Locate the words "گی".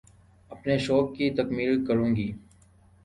2.15-2.31